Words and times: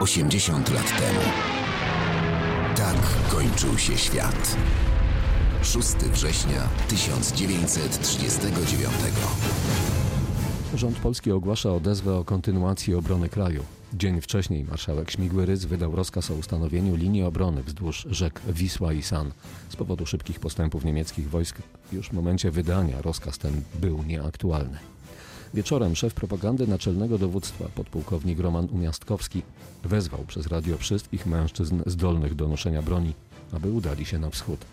80 0.00 0.74
lat 0.74 0.98
temu. 0.98 1.20
Tak 2.76 2.96
kończył 3.30 3.78
się 3.78 3.98
świat. 3.98 4.56
6 5.62 5.88
września 5.88 6.68
1939. 6.88 8.92
Rząd 10.74 10.98
polski 10.98 11.32
ogłasza 11.32 11.72
odezwę 11.72 12.16
o 12.16 12.24
kontynuacji 12.24 12.94
obrony 12.94 13.28
kraju. 13.28 13.62
Dzień 13.94 14.20
wcześniej 14.20 14.64
marszałek 14.64 15.10
Śmigły-Rydz 15.10 15.64
wydał 15.64 15.96
rozkaz 15.96 16.30
o 16.30 16.34
ustanowieniu 16.34 16.96
linii 16.96 17.22
obrony 17.22 17.62
wzdłuż 17.62 18.06
rzek 18.10 18.40
Wisła 18.48 18.92
i 18.92 19.02
San. 19.02 19.30
Z 19.68 19.76
powodu 19.76 20.06
szybkich 20.06 20.40
postępów 20.40 20.84
niemieckich 20.84 21.30
wojsk 21.30 21.58
już 21.92 22.08
w 22.08 22.12
momencie 22.12 22.50
wydania 22.50 23.02
rozkaz 23.02 23.38
ten 23.38 23.62
był 23.80 24.02
nieaktualny. 24.02 24.78
Wieczorem 25.54 25.96
szef 25.96 26.14
propagandy 26.14 26.66
naczelnego 26.66 27.18
dowództwa, 27.18 27.64
podpułkownik 27.74 28.40
Roman 28.40 28.68
Umiastkowski, 28.72 29.42
wezwał 29.84 30.24
przez 30.24 30.46
radio 30.46 30.78
wszystkich 30.78 31.26
mężczyzn 31.26 31.82
zdolnych 31.86 32.34
do 32.34 32.48
noszenia 32.48 32.82
broni, 32.82 33.12
aby 33.52 33.72
udali 33.72 34.04
się 34.04 34.18
na 34.18 34.30
wschód. 34.30 34.64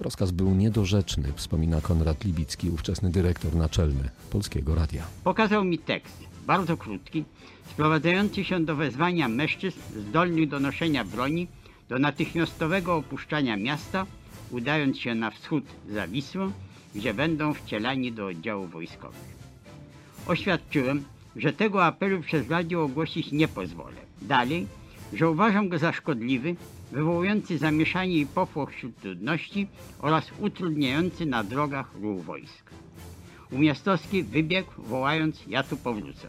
Rozkaz 0.00 0.30
był 0.30 0.54
niedorzeczny, 0.54 1.32
wspomina 1.36 1.80
Konrad 1.80 2.24
Libicki, 2.24 2.70
ówczesny 2.70 3.10
dyrektor 3.10 3.54
naczelny 3.54 4.08
Polskiego 4.30 4.74
Radia. 4.74 5.04
Pokazał 5.24 5.64
mi 5.64 5.78
tekst, 5.78 6.16
bardzo 6.46 6.76
krótki, 6.76 7.24
sprowadzający 7.70 8.44
się 8.44 8.64
do 8.64 8.76
wezwania 8.76 9.28
mężczyzn 9.28 9.78
zdolnych 9.96 10.48
do 10.48 10.60
noszenia 10.60 11.04
broni 11.04 11.48
do 11.88 11.98
natychmiastowego 11.98 12.96
opuszczania 12.96 13.56
miasta, 13.56 14.06
udając 14.50 14.98
się 14.98 15.14
na 15.14 15.30
wschód 15.30 15.64
za 15.90 16.08
Wisłą, 16.08 16.52
gdzie 16.94 17.14
będą 17.14 17.54
wcielani 17.54 18.12
do 18.12 18.26
oddziałów 18.26 18.70
wojskowych. 18.70 19.37
Oświadczyłem, 20.28 21.04
że 21.36 21.52
tego 21.52 21.84
apelu 21.84 22.20
przez 22.20 22.48
radio 22.48 22.82
ogłosić 22.82 23.32
nie 23.32 23.48
pozwolę. 23.48 23.96
Dalej, 24.22 24.66
że 25.12 25.30
uważam 25.30 25.68
go 25.68 25.78
za 25.78 25.92
szkodliwy, 25.92 26.56
wywołujący 26.92 27.58
zamieszanie 27.58 28.16
i 28.16 28.26
popłoch 28.26 28.72
wśród 28.72 29.04
ludności 29.04 29.66
oraz 29.98 30.30
utrudniający 30.40 31.26
na 31.26 31.44
drogach 31.44 31.94
ruch 32.02 32.24
wojsk. 32.24 32.70
Umiastowski 33.50 34.22
wybiegł, 34.22 34.70
wołając, 34.78 35.46
ja 35.46 35.62
tu 35.62 35.76
powrócę. 35.76 36.28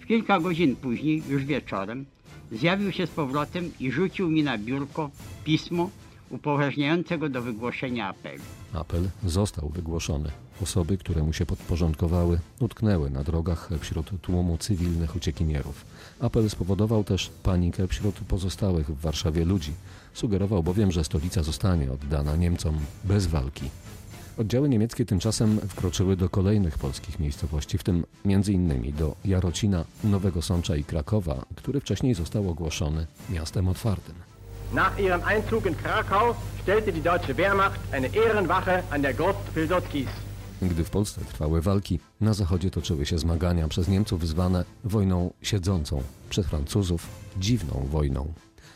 W 0.00 0.06
kilka 0.06 0.40
godzin 0.40 0.76
później, 0.76 1.22
już 1.28 1.44
wieczorem, 1.44 2.04
zjawił 2.52 2.92
się 2.92 3.06
z 3.06 3.10
powrotem 3.10 3.70
i 3.80 3.90
rzucił 3.90 4.30
mi 4.30 4.42
na 4.42 4.58
biurko 4.58 5.10
pismo 5.44 5.90
upoważniające 6.34 7.18
go 7.18 7.28
do 7.28 7.42
wygłoszenia 7.42 8.08
apelu. 8.08 8.42
Apel 8.72 9.08
został 9.24 9.68
wygłoszony. 9.68 10.30
Osoby, 10.62 10.98
które 10.98 11.22
mu 11.22 11.32
się 11.32 11.46
podporządkowały, 11.46 12.40
utknęły 12.60 13.10
na 13.10 13.24
drogach 13.24 13.70
wśród 13.80 14.20
tłumu 14.22 14.58
cywilnych 14.58 15.16
uciekinierów. 15.16 15.84
Apel 16.20 16.50
spowodował 16.50 17.04
też 17.04 17.30
panikę 17.42 17.88
wśród 17.88 18.14
pozostałych 18.14 18.86
w 18.86 19.00
Warszawie 19.00 19.44
ludzi. 19.44 19.72
Sugerował 20.14 20.62
bowiem, 20.62 20.92
że 20.92 21.04
stolica 21.04 21.42
zostanie 21.42 21.92
oddana 21.92 22.36
Niemcom 22.36 22.78
bez 23.04 23.26
walki. 23.26 23.70
Oddziały 24.38 24.68
niemieckie 24.68 25.06
tymczasem 25.06 25.60
wkroczyły 25.68 26.16
do 26.16 26.28
kolejnych 26.28 26.78
polskich 26.78 27.20
miejscowości, 27.20 27.78
w 27.78 27.84
tym 27.84 28.04
m.in. 28.24 28.92
do 28.92 29.16
Jarocina, 29.24 29.84
Nowego 30.04 30.42
Sącza 30.42 30.76
i 30.76 30.84
Krakowa, 30.84 31.44
który 31.56 31.80
wcześniej 31.80 32.14
został 32.14 32.50
ogłoszony 32.50 33.06
miastem 33.30 33.68
otwartym. 33.68 34.33
Nach 34.72 34.98
ihrem 34.98 35.22
Einzug 35.22 35.66
in 35.66 35.76
Krakau 35.76 36.34
stellte 36.62 36.92
die 36.92 37.02
deutsche 37.02 37.36
Wehrmacht 37.36 37.80
eine 37.92 38.08
Ehrenwache 38.14 38.82
an 38.90 39.02
der 39.02 39.14
Gruft 39.14 39.54
Pilsudskis. 39.54 40.08
Gdy 40.62 40.84
w 40.84 40.90
Polsce 40.90 41.20
trwały 41.20 41.62
walki, 41.62 42.00
na 42.20 42.34
zachodzie 42.34 42.70
toczyły 42.70 43.06
się 43.06 43.18
zmagania 43.18 43.68
przez 43.68 43.88
Niemców 43.88 44.26
zwane 44.26 44.64
wojną 44.84 45.32
siedzącą, 45.42 46.02
przez 46.30 46.46
Francuzów 46.46 47.06
dziwną 47.36 47.86
wojną. 47.90 48.32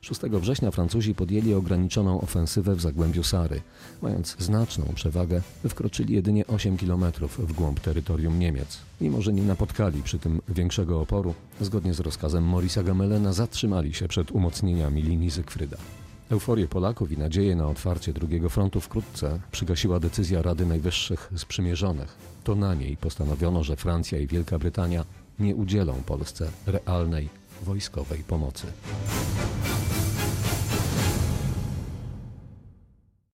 6 0.00 0.20
września 0.20 0.70
Francuzi 0.70 1.14
podjęli 1.14 1.54
ograniczoną 1.54 2.20
ofensywę 2.20 2.74
w 2.74 2.80
Zagłębiu 2.80 3.22
Sary. 3.22 3.60
Mając 4.02 4.36
znaczną 4.38 4.84
przewagę, 4.94 5.42
wkroczyli 5.68 6.14
jedynie 6.14 6.46
8 6.46 6.76
km 6.76 7.04
w 7.38 7.52
głąb 7.52 7.80
terytorium 7.80 8.38
Niemiec. 8.38 8.78
Mimo, 9.00 9.22
że 9.22 9.32
nie 9.32 9.42
napotkali 9.42 10.02
przy 10.02 10.18
tym 10.18 10.40
większego 10.48 11.00
oporu, 11.00 11.34
zgodnie 11.60 11.94
z 11.94 12.00
rozkazem 12.00 12.44
Morisa 12.44 12.82
Gamelena 12.82 13.32
zatrzymali 13.32 13.94
się 13.94 14.08
przed 14.08 14.30
umocnieniami 14.30 15.02
linii 15.02 15.30
Zygfryda. 15.30 15.76
Euforię 16.30 16.68
Polaków 16.68 17.12
i 17.12 17.18
nadzieję 17.18 17.56
na 17.56 17.68
otwarcie 17.68 18.12
drugiego 18.12 18.48
frontu 18.48 18.80
wkrótce 18.80 19.40
przygasiła 19.52 20.00
decyzja 20.00 20.42
Rady 20.42 20.66
Najwyższych 20.66 21.30
Sprzymierzonych. 21.36 22.16
To 22.44 22.54
na 22.54 22.74
niej 22.74 22.96
postanowiono, 22.96 23.64
że 23.64 23.76
Francja 23.76 24.18
i 24.18 24.26
Wielka 24.26 24.58
Brytania 24.58 25.04
nie 25.38 25.54
udzielą 25.54 25.94
Polsce 26.06 26.50
realnej 26.66 27.28
wojskowej 27.62 28.24
pomocy. 28.24 28.66